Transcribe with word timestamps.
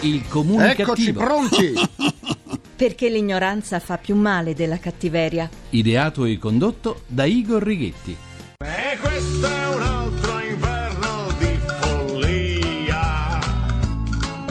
Il 0.00 0.26
comune 0.28 0.72
Eccoci 0.76 1.12
cattivo. 1.12 1.20
pronti! 1.24 1.72
Perché 2.76 3.08
l'ignoranza 3.08 3.80
fa 3.80 3.98
più 3.98 4.14
male 4.14 4.54
della 4.54 4.78
cattiveria. 4.78 5.48
Ideato 5.70 6.24
e 6.24 6.38
condotto 6.38 7.02
da 7.06 7.24
Igor 7.24 7.60
Righetti. 7.62 8.16
E 8.58 8.96
questo 9.00 9.46
è 9.46 9.74
un 9.74 9.82
altro 9.82 10.38
inverno 10.40 11.26
di 11.38 11.58
follia. 11.80 13.38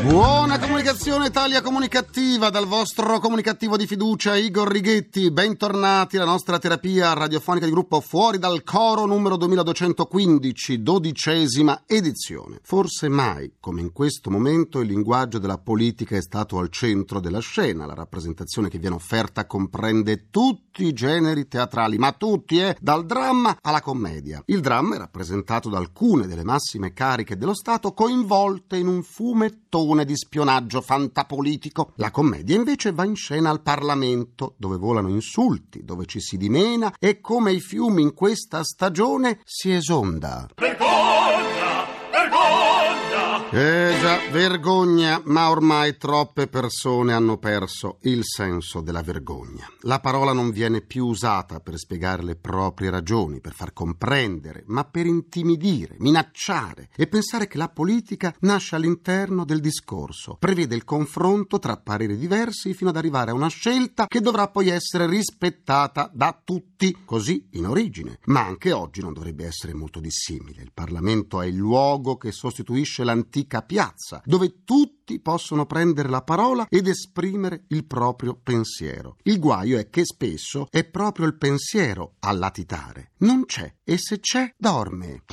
Buona 0.01 0.46
comunicazione 0.87 1.27
Italia 1.27 1.61
Comunicativa 1.61 2.49
dal 2.49 2.65
vostro 2.65 3.19
comunicativo 3.19 3.75
di 3.75 3.85
fiducia 3.85 4.37
Igor 4.37 4.71
Righetti. 4.71 5.29
Bentornati 5.31 6.15
alla 6.15 6.25
nostra 6.25 6.59
terapia 6.59 7.11
radiofonica 7.11 7.65
di 7.65 7.73
gruppo 7.73 7.99
Fuori 7.99 8.37
dal 8.37 8.63
Coro 8.63 9.05
numero 9.05 9.35
2215, 9.35 10.81
dodicesima 10.81 11.83
edizione. 11.85 12.59
Forse 12.63 13.09
mai, 13.09 13.55
come 13.59 13.81
in 13.81 13.91
questo 13.91 14.29
momento, 14.29 14.79
il 14.79 14.87
linguaggio 14.87 15.39
della 15.39 15.57
politica 15.57 16.15
è 16.15 16.21
stato 16.21 16.57
al 16.57 16.69
centro 16.69 17.19
della 17.19 17.39
scena. 17.39 17.85
La 17.85 17.93
rappresentazione 17.93 18.69
che 18.69 18.79
viene 18.79 18.95
offerta 18.95 19.45
comprende 19.45 20.29
tutti 20.29 20.85
i 20.85 20.93
generi 20.93 21.49
teatrali, 21.49 21.97
ma 21.97 22.13
tutti, 22.13 22.59
eh, 22.59 22.77
dal 22.79 23.05
dramma 23.05 23.57
alla 23.61 23.81
commedia. 23.81 24.41
Il 24.45 24.61
dramma 24.61 24.95
è 24.95 24.99
rappresentato 24.99 25.67
da 25.67 25.79
alcune 25.79 26.27
delle 26.27 26.45
massime 26.45 26.93
cariche 26.93 27.35
dello 27.35 27.53
Stato 27.53 27.91
coinvolte 27.91 28.77
in 28.77 28.87
un 28.87 29.03
fumettone 29.03 30.05
di 30.05 30.15
spionaggio 30.15 30.75
fantapolitico. 30.81 31.93
La 31.95 32.11
commedia 32.11 32.55
invece 32.55 32.91
va 32.91 33.05
in 33.05 33.15
scena 33.15 33.49
al 33.49 33.61
Parlamento, 33.61 34.55
dove 34.57 34.77
volano 34.77 35.09
insulti, 35.09 35.83
dove 35.83 36.05
ci 36.05 36.19
si 36.19 36.37
dimena 36.37 36.93
e 36.99 37.19
come 37.21 37.51
i 37.51 37.59
fiumi 37.59 38.01
in 38.01 38.13
questa 38.13 38.63
stagione 38.63 39.39
si 39.43 39.71
esonda. 39.71 40.47
Vergogna! 40.55 41.85
Vergogna! 42.11 43.49
Eh 43.51 43.86
già, 43.99 44.19
vergogna, 44.31 45.21
ma 45.25 45.49
ormai 45.49 45.97
troppe 45.97 46.47
persone 46.47 47.13
hanno 47.13 47.37
perso 47.37 47.97
il 48.01 48.21
senso 48.23 48.81
della 48.81 49.01
vergogna. 49.01 49.67
La 49.81 49.99
parola 49.99 50.33
non 50.33 50.51
viene 50.51 50.81
più 50.81 51.05
usata 51.05 51.59
per 51.59 51.77
spiegare 51.77 52.23
le 52.23 52.35
proprie 52.35 52.89
ragioni, 52.89 53.39
per 53.39 53.53
far 53.53 53.73
comprendere, 53.73 54.63
ma 54.67 54.83
per 54.83 55.05
intimidire, 55.05 55.95
minacciare 55.99 56.89
e 56.95 57.07
pensare 57.07 57.47
che 57.47 57.57
la 57.57 57.69
politica 57.69 58.35
nasce 58.41 58.75
all'interno 58.75 59.45
del 59.45 59.61
discorso, 59.61 60.35
prevede 60.39 60.75
il 60.75 60.83
confronto 60.83 61.57
tra 61.57 61.77
pareri 61.77 62.17
diversi 62.17 62.73
fino 62.73 62.89
ad 62.89 62.97
arrivare 62.97 63.31
a 63.31 63.35
una 63.35 63.49
scelta 63.49 64.05
che 64.07 64.21
dovrà 64.21 64.47
poi 64.49 64.69
essere 64.69 65.07
rispettata 65.07 66.09
da 66.13 66.39
tutti, 66.43 66.95
così 67.05 67.47
in 67.51 67.65
origine. 67.65 68.19
Ma 68.25 68.45
anche 68.45 68.71
oggi 68.71 69.01
non 69.01 69.13
dovrebbe 69.13 69.45
essere 69.45 69.73
molto 69.73 69.99
dissimile. 69.99 70.61
Il 70.61 70.71
Parlamento 70.73 71.41
è 71.41 71.47
il 71.47 71.55
luogo 71.55 72.17
che 72.17 72.31
sostituisce 72.31 73.03
l'antica 73.03 73.61
piazza, 73.61 73.85
dove 74.23 74.63
tutti 74.63 75.19
possono 75.19 75.65
prendere 75.65 76.09
la 76.09 76.21
parola 76.21 76.67
ed 76.69 76.87
esprimere 76.87 77.63
il 77.69 77.85
proprio 77.85 78.35
pensiero. 78.35 79.17
Il 79.23 79.39
guaio 79.39 79.77
è 79.77 79.89
che 79.89 80.05
spesso 80.05 80.67
è 80.69 80.83
proprio 80.83 81.25
il 81.25 81.37
pensiero 81.37 82.15
a 82.19 82.31
latitare. 82.31 83.11
Non 83.19 83.45
c'è, 83.45 83.73
e 83.83 83.97
se 83.97 84.19
c'è, 84.19 84.53
dorme. 84.57 85.23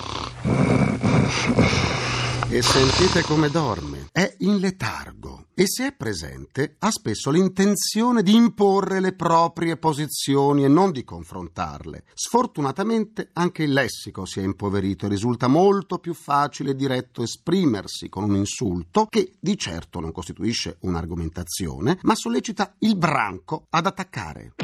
E 2.55 2.63
sentite 2.63 3.23
come 3.23 3.51
dorme. 3.51 4.11
È 4.13 4.37
in 4.39 4.59
letargo. 4.59 5.47
E 5.55 5.67
se 5.67 5.89
è 5.89 5.93
presente, 5.93 6.77
ha 6.79 6.91
spesso 6.93 7.33
l'intenzione 7.33 8.23
di 8.23 8.37
imporre 8.37 9.01
le 9.01 9.13
proprie 9.13 9.77
posizioni 9.77 10.63
e 10.63 10.69
non 10.69 10.93
di 10.93 11.03
confrontarle. 11.03 12.05
Sfortunatamente 12.15 13.31
anche 13.33 13.65
il 13.65 13.73
lessico 13.73 14.25
si 14.25 14.39
è 14.39 14.45
impoverito 14.45 15.07
e 15.07 15.09
risulta 15.09 15.49
molto 15.49 15.99
più 15.99 16.15
facile 16.15 16.71
e 16.71 16.77
diretto 16.77 17.25
esprimersi 17.25 18.09
con 18.09 18.23
un 18.23 18.37
insulto 18.37 19.07
che 19.07 19.33
di 19.41 19.59
certo 19.59 19.99
non 19.99 20.13
costituisce 20.13 20.77
un'argomentazione, 20.83 21.99
ma 22.03 22.15
sollecita 22.15 22.77
il 22.79 22.97
branco 22.97 23.67
ad 23.71 23.87
attaccare. 23.87 24.55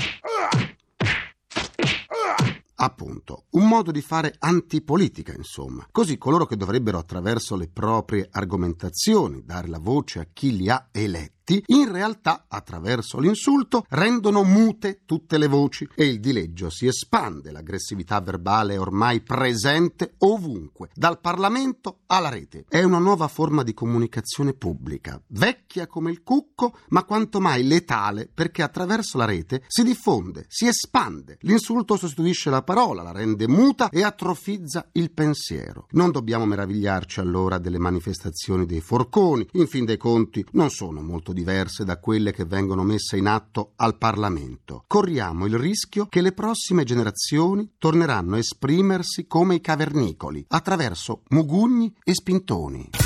Appunto, 2.82 3.44
un 3.50 3.68
modo 3.68 3.91
di 3.91 4.00
fare 4.00 4.34
antipolitica, 4.38 5.34
insomma. 5.34 5.86
Così 5.92 6.16
coloro 6.16 6.46
che 6.46 6.56
dovrebbero 6.56 6.96
attraverso 6.96 7.54
le 7.54 7.68
proprie 7.68 8.26
argomentazioni 8.30 9.42
dare 9.44 9.68
la 9.68 9.78
voce 9.78 10.20
a 10.20 10.26
chi 10.32 10.56
li 10.56 10.70
ha 10.70 10.88
eletti, 10.90 11.39
in 11.66 11.91
realtà, 11.91 12.47
attraverso 12.49 13.19
l'insulto, 13.19 13.84
rendono 13.88 14.43
mute 14.43 15.03
tutte 15.05 15.38
le 15.38 15.47
voci 15.47 15.88
e 15.94 16.05
il 16.05 16.21
dileggio 16.21 16.71
si 16.71 16.87
espande, 16.87 17.50
l'aggressività 17.50 18.21
verbale 18.21 18.75
è 18.75 18.81
ormai 18.81 19.21
presente 19.21 20.15
ovunque, 20.19 20.91
dal 20.94 21.21
Parlamento 21.21 22.00
alla 22.06 22.28
rete. 22.28 22.65
È 22.69 22.83
una 22.83 22.99
nuova 22.99 23.28
forma 23.28 23.62
di 23.62 23.75
comunicazione 23.75 24.53
pubblica, 24.53 25.21
vecchia 25.28 25.87
come 25.87 26.11
il 26.11 26.22
cucco, 26.22 26.77
ma 26.88 27.05
quanto 27.05 27.41
mai 27.41 27.67
letale 27.67 28.28
perché 28.32 28.62
attraverso 28.62 29.19
la 29.19 29.25
rete 29.25 29.62
si 29.67 29.82
diffonde, 29.82 30.47
si 30.49 30.67
espande. 30.67 31.38
L'insulto 31.41 31.97
sostituisce 31.97 32.50
la 32.50 32.62
parola, 32.62 33.03
la 33.03 33.12
rende 33.12 33.49
muta 33.49 33.88
e 33.91 34.03
atrofizza 34.03 34.88
il 34.93 35.11
pensiero. 35.12 35.87
Non 35.91 36.11
dobbiamo 36.11 36.47
meravigliarci 36.47 37.21
allora 37.21 37.59
delle 37.59 37.78
manifestazioni 37.78 38.67
dei 38.67 38.81
forconi, 38.81 39.47
in 39.53 39.67
fin 39.67 39.84
dei 39.84 39.97
conti 39.97 40.44
non 40.53 40.71
sono 40.71 41.00
molto 41.00 41.32
diverse 41.40 41.84
da 41.84 41.98
quelle 41.98 42.32
che 42.32 42.44
vengono 42.44 42.82
messe 42.82 43.16
in 43.16 43.26
atto 43.26 43.72
al 43.76 43.96
Parlamento. 43.96 44.84
Corriamo 44.86 45.46
il 45.46 45.56
rischio 45.56 46.06
che 46.06 46.20
le 46.20 46.32
prossime 46.32 46.84
generazioni 46.84 47.72
torneranno 47.78 48.34
a 48.34 48.38
esprimersi 48.38 49.26
come 49.26 49.56
i 49.56 49.60
cavernicoli, 49.60 50.44
attraverso 50.48 51.22
mugugni 51.28 51.92
e 52.04 52.14
spintoni. 52.14 53.00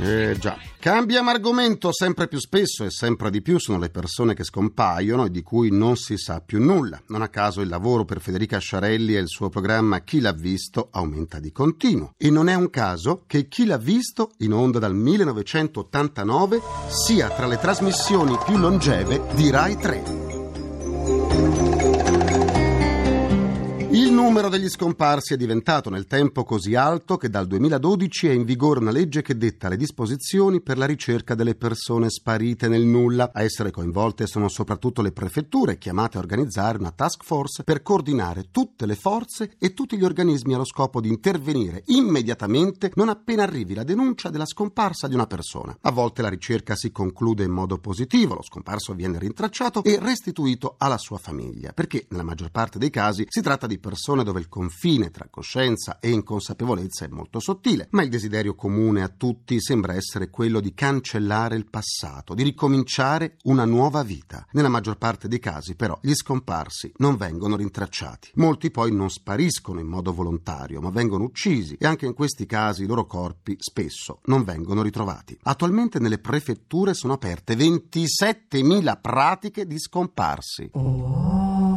Eh 0.00 0.36
già. 0.38 0.56
Cambiamo 0.78 1.30
argomento 1.30 1.92
sempre 1.92 2.28
più 2.28 2.38
spesso 2.38 2.84
e 2.84 2.90
sempre 2.90 3.30
di 3.30 3.42
più 3.42 3.58
sono 3.58 3.78
le 3.78 3.90
persone 3.90 4.34
che 4.34 4.44
scompaiono 4.44 5.24
e 5.24 5.30
di 5.30 5.42
cui 5.42 5.70
non 5.70 5.96
si 5.96 6.16
sa 6.16 6.40
più 6.40 6.62
nulla. 6.62 7.02
Non 7.08 7.22
a 7.22 7.28
caso 7.28 7.60
il 7.60 7.68
lavoro 7.68 8.04
per 8.04 8.20
Federica 8.20 8.58
Sciarelli 8.58 9.16
e 9.16 9.20
il 9.20 9.28
suo 9.28 9.48
programma 9.48 10.00
Chi 10.00 10.20
l'ha 10.20 10.32
visto 10.32 10.88
aumenta 10.92 11.40
di 11.40 11.50
continuo. 11.50 12.12
E 12.16 12.30
non 12.30 12.48
è 12.48 12.54
un 12.54 12.70
caso 12.70 13.24
che 13.26 13.48
Chi 13.48 13.66
l'ha 13.66 13.78
visto, 13.78 14.30
in 14.38 14.52
onda 14.52 14.78
dal 14.78 14.94
1989, 14.94 16.60
sia 16.88 17.28
tra 17.30 17.46
le 17.46 17.58
trasmissioni 17.58 18.38
più 18.44 18.56
longeve 18.56 19.22
di 19.34 19.50
Rai 19.50 19.76
3. 19.76 20.27
Numero 24.18 24.48
degli 24.48 24.68
scomparsi 24.68 25.34
è 25.34 25.36
diventato 25.36 25.90
nel 25.90 26.06
tempo 26.06 26.42
così 26.42 26.74
alto 26.74 27.16
che 27.16 27.30
dal 27.30 27.46
2012 27.46 28.26
è 28.26 28.32
in 28.32 28.42
vigore 28.42 28.80
una 28.80 28.90
legge 28.90 29.22
che 29.22 29.36
detta 29.36 29.68
le 29.68 29.76
disposizioni 29.76 30.60
per 30.60 30.76
la 30.76 30.86
ricerca 30.86 31.36
delle 31.36 31.54
persone 31.54 32.10
sparite 32.10 32.66
nel 32.66 32.82
nulla. 32.82 33.30
A 33.32 33.42
essere 33.42 33.70
coinvolte 33.70 34.26
sono 34.26 34.48
soprattutto 34.48 35.02
le 35.02 35.12
prefetture 35.12 35.78
chiamate 35.78 36.16
a 36.16 36.20
organizzare 36.20 36.78
una 36.78 36.90
task 36.90 37.22
force 37.22 37.62
per 37.62 37.80
coordinare 37.82 38.48
tutte 38.50 38.86
le 38.86 38.96
forze 38.96 39.52
e 39.56 39.72
tutti 39.72 39.96
gli 39.96 40.02
organismi 40.02 40.52
allo 40.52 40.64
scopo 40.64 41.00
di 41.00 41.08
intervenire 41.08 41.84
immediatamente 41.86 42.90
non 42.96 43.10
appena 43.10 43.44
arrivi 43.44 43.74
la 43.74 43.84
denuncia 43.84 44.30
della 44.30 44.46
scomparsa 44.46 45.06
di 45.06 45.14
una 45.14 45.28
persona. 45.28 45.78
A 45.82 45.92
volte 45.92 46.22
la 46.22 46.28
ricerca 46.28 46.74
si 46.74 46.90
conclude 46.90 47.44
in 47.44 47.52
modo 47.52 47.78
positivo, 47.78 48.34
lo 48.34 48.42
scomparso 48.42 48.94
viene 48.94 49.20
rintracciato 49.20 49.84
e 49.84 50.00
restituito 50.00 50.74
alla 50.76 50.98
sua 50.98 51.18
famiglia, 51.18 51.70
perché 51.72 52.06
nella 52.08 52.24
maggior 52.24 52.50
parte 52.50 52.80
dei 52.80 52.90
casi 52.90 53.24
si 53.28 53.42
tratta 53.42 53.68
di 53.68 53.78
persone 53.78 54.06
dove 54.08 54.40
il 54.40 54.48
confine 54.48 55.10
tra 55.10 55.28
coscienza 55.30 55.98
e 56.00 56.10
inconsapevolezza 56.10 57.04
è 57.04 57.08
molto 57.08 57.40
sottile, 57.40 57.88
ma 57.90 58.02
il 58.02 58.08
desiderio 58.08 58.54
comune 58.54 59.02
a 59.02 59.08
tutti 59.08 59.60
sembra 59.60 59.94
essere 59.94 60.30
quello 60.30 60.60
di 60.60 60.74
cancellare 60.74 61.56
il 61.56 61.68
passato, 61.68 62.34
di 62.34 62.42
ricominciare 62.42 63.36
una 63.44 63.64
nuova 63.64 64.02
vita. 64.02 64.46
Nella 64.52 64.68
maggior 64.68 64.96
parte 64.96 65.28
dei 65.28 65.38
casi, 65.38 65.74
però, 65.74 65.98
gli 66.00 66.14
scomparsi 66.14 66.92
non 66.96 67.16
vengono 67.16 67.56
rintracciati. 67.56 68.30
Molti 68.34 68.70
poi 68.70 68.92
non 68.92 69.10
spariscono 69.10 69.80
in 69.80 69.86
modo 69.86 70.12
volontario, 70.12 70.80
ma 70.80 70.90
vengono 70.90 71.24
uccisi 71.24 71.76
e 71.78 71.86
anche 71.86 72.06
in 72.06 72.14
questi 72.14 72.46
casi 72.46 72.84
i 72.84 72.86
loro 72.86 73.06
corpi 73.06 73.56
spesso 73.58 74.20
non 74.24 74.44
vengono 74.44 74.82
ritrovati. 74.82 75.38
Attualmente 75.42 75.98
nelle 75.98 76.18
prefetture 76.18 76.94
sono 76.94 77.14
aperte 77.14 77.54
27.000 77.54 79.00
pratiche 79.00 79.66
di 79.66 79.78
scomparsi. 79.78 80.70
Eh 80.72 81.67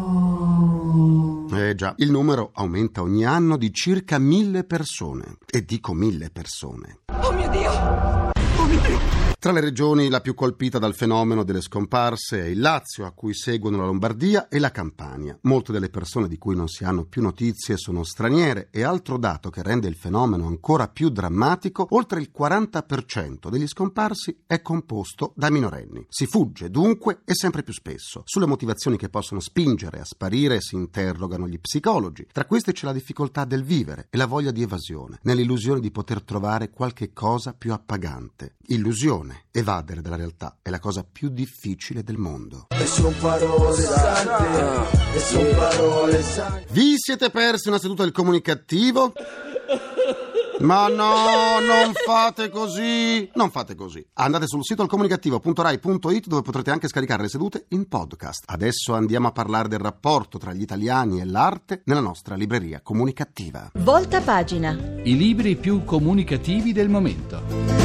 già, 1.76 1.94
il 1.98 2.12
numero 2.12 2.52
aumenta 2.54 3.02
ogni 3.02 3.26
anno 3.26 3.58
di 3.58 3.74
circa 3.74 4.20
mille 4.20 4.64
persone. 4.64 5.38
E 5.50 5.64
dico 5.64 5.94
mille 5.94 6.30
persone. 6.30 7.00
Oh 7.22 7.32
mio 7.32 7.50
Dio! 7.50 9.31
Tra 9.42 9.52
le 9.52 9.60
regioni 9.62 10.08
la 10.08 10.22
più 10.22 10.36
colpita 10.36 10.78
dal 10.78 10.94
fenomeno 10.94 11.44
delle 11.44 11.62
scomparse 11.62 12.42
è 12.42 12.46
il 12.46 12.60
Lazio, 12.60 13.08
a 13.08 13.12
cui 13.12 13.34
seguono 13.34 13.78
la 13.78 13.86
Lombardia 13.86 14.48
e 14.50 14.60
la 14.60 14.70
Campania. 14.70 15.36
Molte 15.42 15.72
delle 15.72 15.90
persone 15.90 16.28
di 16.28 16.38
cui 16.38 16.56
non 16.56 16.68
si 16.68 16.84
hanno 16.84 17.06
più 17.06 17.24
notizie 17.24 17.76
sono 17.76 18.04
straniere 18.04 18.68
e 18.70 18.84
altro 18.84 19.18
dato 19.18 19.50
che 19.50 19.64
rende 19.64 19.88
il 19.88 19.96
fenomeno 19.96 20.46
ancora 20.46 20.90
più 20.90 21.10
drammatico, 21.10 21.88
oltre 21.90 22.20
il 22.20 22.30
40% 22.32 23.50
degli 23.50 23.66
scomparsi 23.66 24.44
è 24.46 24.62
composto 24.62 25.34
da 25.36 25.50
minorenni. 25.50 26.06
Si 26.08 26.28
fugge 26.28 26.70
dunque 26.70 27.22
e 27.26 27.34
sempre 27.34 27.64
più 27.64 27.74
spesso. 27.74 28.22
Sulle 28.26 28.46
motivazioni 28.46 28.96
che 28.96 29.10
possono 29.10 29.40
spingere 29.40 30.02
a 30.02 30.06
sparire 30.06 30.62
si 30.62 30.76
interrogano 30.76 31.48
gli 31.48 31.60
psicologi. 31.60 32.28
Tra 32.32 32.46
queste 32.46 32.74
c'è 32.74 32.86
la 32.86 32.94
difficoltà 32.94 33.46
del 33.46 33.64
vivere 33.64 34.06
e 34.12 34.18
la 34.18 34.28
voglia 34.28 34.52
di 34.52 34.62
evasione, 34.62 35.18
nell'illusione 35.24 35.80
di 35.80 35.90
poter 35.90 36.22
trovare 36.22 36.70
qualche 36.70 37.12
cosa 37.12 37.56
più 37.56 37.74
appagante. 37.74 38.58
Illusione 38.68 39.31
evadere 39.52 40.02
dalla 40.02 40.16
realtà 40.16 40.58
è 40.62 40.70
la 40.70 40.80
cosa 40.80 41.06
più 41.10 41.30
difficile 41.30 42.04
del 42.04 42.18
mondo. 42.18 42.68
E 42.70 42.86
son 42.86 43.14
parole 43.20 43.82
sante, 43.82 45.16
e 45.16 45.20
son 45.20 45.56
parole 45.56 46.22
sante. 46.24 46.66
Vi 46.72 46.94
siete 46.98 47.30
persi 47.30 47.68
una 47.68 47.80
seduta 47.80 48.04
del 48.04 48.12
comunicativo? 48.12 49.14
Ma 50.62 50.88
no, 50.88 51.60
non 51.60 51.92
fate 52.06 52.50
così. 52.50 53.30
Non 53.34 53.50
fate 53.50 53.74
così. 53.74 54.06
Andate 54.14 54.46
sul 54.48 54.64
sito 54.64 54.84
alcomunicativo.rai.it 54.84 56.28
dove 56.28 56.42
potrete 56.44 56.70
anche 56.70 56.88
scaricare 56.88 57.24
le 57.24 57.30
sedute 57.30 57.66
in 57.70 57.88
podcast. 57.88 58.44
Adesso 58.46 58.94
andiamo 58.94 59.28
a 59.28 59.32
parlare 59.32 59.68
del 59.68 59.80
rapporto 59.80 60.38
tra 60.38 60.54
gli 60.54 60.62
italiani 60.62 61.20
e 61.20 61.26
l'arte 61.26 61.82
nella 61.86 62.00
nostra 62.00 62.36
libreria 62.36 62.82
comunicativa. 62.82 63.72
Volta 63.74 64.22
pagina. 64.22 64.78
I 65.04 65.18
libri 65.18 65.56
più 65.56 65.84
comunicativi 65.84 66.74
del 66.74 66.90
momento. 66.90 67.81